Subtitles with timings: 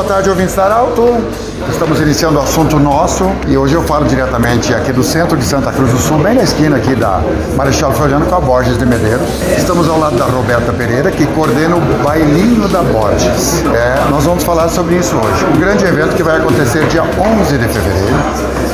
[0.00, 1.22] Boa tarde, ouvintes da Arauto.
[1.70, 5.70] Estamos iniciando o assunto nosso e hoje eu falo diretamente aqui do centro de Santa
[5.72, 7.20] Cruz do Sul, bem na esquina aqui da
[7.54, 9.28] Marechal Floriano com a Borges de Medeiros.
[9.58, 13.62] Estamos ao lado da Roberta Pereira, que coordena o Bailinho da Borges.
[13.74, 15.44] É, nós vamos falar sobre isso hoje.
[15.54, 18.16] Um grande evento que vai acontecer dia 11 de fevereiro.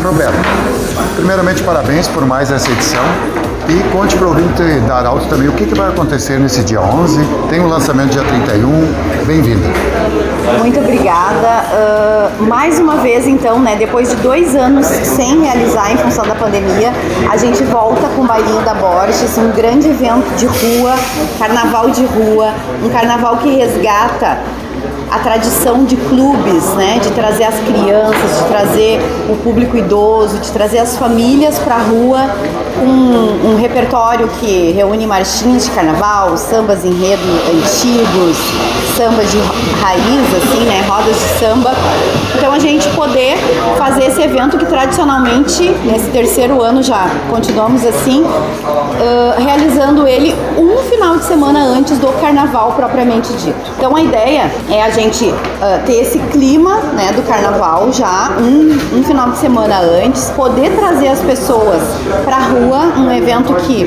[0.05, 0.38] Roberta,
[1.16, 3.02] primeiramente parabéns por mais essa edição.
[3.69, 6.80] E conte para o ouvinte da Arauto também o que, que vai acontecer nesse dia
[6.80, 7.19] 11.
[7.51, 9.16] Tem o lançamento dia 31.
[9.27, 9.66] Bem-vinda.
[10.61, 11.65] Muito obrigada.
[12.39, 16.37] Uh, mais uma vez, então, né, depois de dois anos sem realizar em função da
[16.37, 16.93] pandemia,
[17.29, 20.95] a gente volta com o Bailinho da Borges, um grande evento de rua,
[21.41, 22.55] carnaval de rua,
[22.85, 24.38] um carnaval que resgata
[25.17, 29.01] a tradição de clubes, né, de trazer as crianças, de trazer
[29.31, 32.31] o público idoso, de trazer as famílias para a rua
[32.79, 38.37] com um, um, repertório que reúne marchinhas de carnaval, sambas enredo antigos,
[38.95, 39.39] sambas de
[39.81, 41.73] raiz, assim, né, rodas de samba.
[42.35, 43.39] Então a gente poder
[43.79, 49.41] fazer esse evento que tradicionalmente, nesse terceiro ano já continuamos assim, uh,
[50.97, 53.71] final de semana antes do carnaval propriamente dito.
[53.77, 58.99] Então a ideia é a gente uh, ter esse clima né, do carnaval já um,
[58.99, 61.83] um final de semana antes, poder trazer as pessoas
[62.25, 63.87] para a rua, um evento que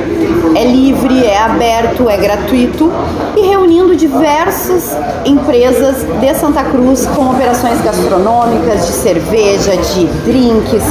[0.56, 2.92] é livre, é aberto, é gratuito
[3.36, 10.84] e reunindo diversas empresas de Santa Cruz com operações gastronômicas, de cerveja, de drinks,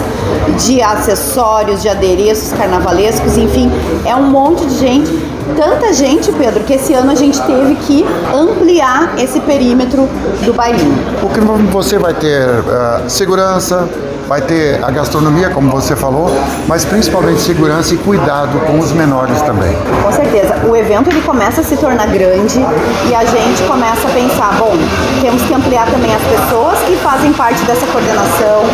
[0.66, 3.70] de acessórios, de adereços carnavalescos, enfim,
[4.04, 8.04] é um monte de gente tanta gente, Pedro, que esse ano a gente teve que
[8.34, 10.08] ampliar esse perímetro
[10.44, 10.96] do bailinho.
[11.22, 13.88] O que você vai ter uh, segurança,
[14.28, 16.30] vai ter a gastronomia, como você falou,
[16.68, 19.74] mas principalmente segurança e cuidado com os menores também.
[20.02, 20.54] Com certeza.
[20.68, 22.60] O evento ele começa a se tornar grande
[23.08, 24.76] e a gente começa a pensar, bom,
[25.22, 28.64] temos que ampliar também as pessoas que fazem parte dessa coordenação,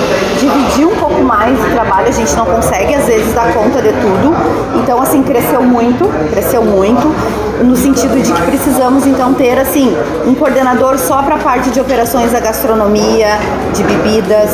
[0.40, 3.92] dividir um pouco mais o trabalho, a gente não consegue às vezes dar conta de
[3.92, 4.34] tudo.
[4.82, 7.14] Então assim, cresceu muito, cresceu muito
[7.62, 9.94] no sentido de que precisamos então ter assim
[10.26, 13.38] um coordenador só para a parte de operações da gastronomia,
[13.74, 14.50] de bebidas.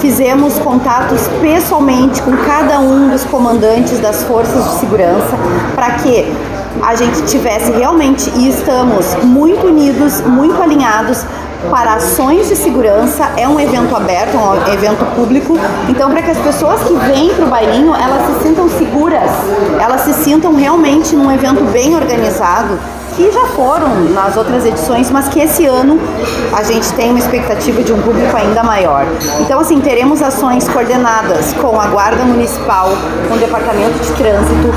[0.00, 5.36] Fizemos contatos pessoalmente com cada um dos comandantes das forças de segurança
[5.74, 6.32] para que
[6.82, 11.24] a gente tivesse realmente e estamos muito unidos, muito alinhados
[11.70, 15.58] para ações de segurança, é um evento aberto, um evento público.
[15.88, 19.30] Então, para que as pessoas que vêm para o bailinho, elas se sintam seguras,
[19.80, 22.78] elas se sintam realmente num evento bem organizado
[23.16, 25.98] que já foram nas outras edições, mas que esse ano
[26.52, 29.06] a gente tem uma expectativa de um público ainda maior.
[29.40, 32.88] Então, assim, teremos ações coordenadas com a Guarda Municipal,
[33.28, 34.72] com o Departamento de Trânsito,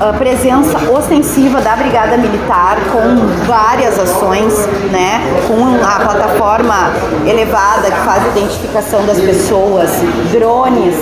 [0.00, 4.54] a presença ostensiva da Brigada Militar, com várias ações,
[4.90, 6.92] né, com a plataforma
[7.26, 9.90] elevada que faz a identificação das pessoas,
[10.32, 10.94] drones,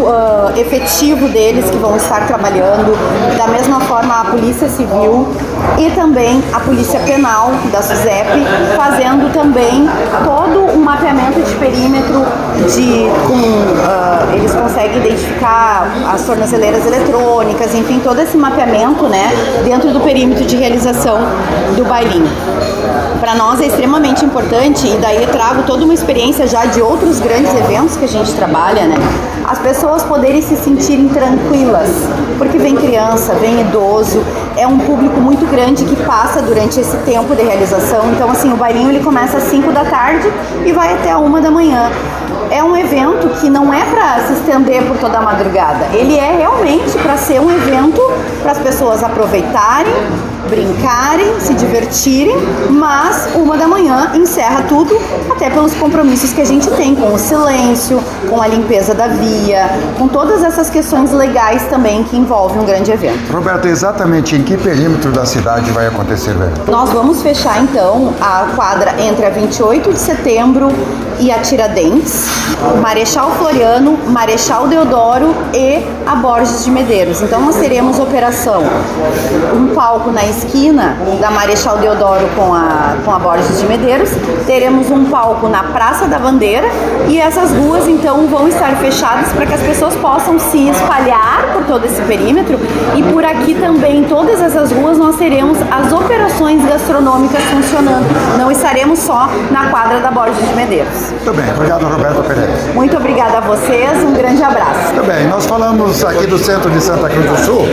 [0.00, 2.96] uh, efetivo deles que vão estar trabalhando,
[3.36, 5.28] da mesma forma a Polícia Civil
[5.78, 8.44] e também a Polícia Penal da SUSEP,
[8.76, 9.88] fazendo também
[10.24, 12.24] todo um mapeamento de perímetro
[12.72, 19.30] de com, uh, eles conseguem identificar as tornozeleiras eletrônicas, enfim, todo esse mapeamento né,
[19.64, 21.18] dentro do perímetro de realização
[21.76, 22.30] do bailinho.
[23.20, 27.54] Para nós é extremamente importante e daí trago toda uma experiência já de outros grandes
[27.54, 28.96] eventos que a gente trabalha, né?
[29.46, 31.90] As pessoas poderem se sentirem tranquilas,
[32.38, 34.22] porque vem criança, vem idoso,
[34.56, 38.10] é um público muito grande que passa durante esse tempo de realização.
[38.12, 40.32] Então, assim, o bailinho ele começa às 5 da tarde
[40.64, 41.90] e vai até a 1 da manhã.
[42.50, 45.86] É um evento que não é para se estender por toda a madrugada.
[45.92, 48.00] Ele é realmente para ser um evento
[48.42, 49.92] para as pessoas aproveitarem,
[50.48, 52.36] brincarem, se divertirem,
[52.70, 54.96] mas uma da manhã encerra tudo,
[55.30, 59.68] até pelos compromissos que a gente tem com o silêncio, com a limpeza da via,
[59.98, 63.32] com todas essas questões legais também que envolvem um grande evento.
[63.32, 66.70] Roberto, exatamente em que perímetro da cidade vai acontecer o evento?
[66.70, 70.68] Nós vamos fechar então a quadra entre a 28 de setembro
[71.18, 72.24] e a Tiradentes,
[72.80, 77.22] Marechal Floriano, Marechal Deodoro e a Borges de Medeiros.
[77.22, 78.62] Então nós teremos operação
[79.54, 84.10] um palco na esquina da Marechal Deodoro com a, com a Borges de Medeiros,
[84.46, 86.66] teremos um palco na Praça da Bandeira
[87.08, 91.64] e essas ruas então vão estar fechadas para que as pessoas possam se espalhar por
[91.64, 92.58] todo esse perímetro
[92.96, 98.06] e por aqui também, em todas essas ruas, nós teremos as operações gastronômicas funcionando.
[98.36, 101.10] Não estaremos só na quadra da Borges de Medeiros.
[101.10, 102.52] Muito bem, obrigado Roberto Pereira.
[102.74, 104.94] Muito obrigada a vocês, um grande abraço.
[104.94, 107.66] Muito bem, nós falamos aqui do centro de Santa Cruz do Sul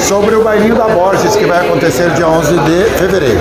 [0.00, 3.38] sobre o bailinho da Borges que vai acontecer dia 11 de fevereiro.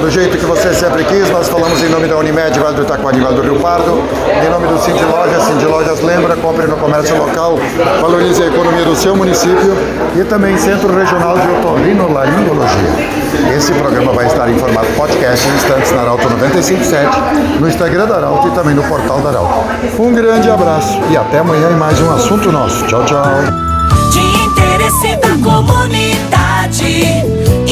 [0.00, 3.20] Do jeito que você sempre quis, nós falamos em nome da Unimed, Vale do Itaquari,
[3.20, 4.02] Vale do Rio Pardo,
[4.42, 7.58] em nome do Cindy Lojas, Cindy Lojas lembra, compre no comércio local,
[8.00, 9.76] valorize a economia do seu município
[10.18, 13.54] e também Centro Regional de Otorrinolaringologia.
[13.54, 17.18] Esse programa vai estar em formato podcast em instantes na Arauto 957,
[17.60, 19.66] no Instagram da Arauto e também no portal da Arauto.
[19.98, 22.86] Um grande abraço e até amanhã em mais um assunto nosso.
[22.86, 23.24] Tchau, tchau.
[24.10, 27.53] De interesse da comunidade.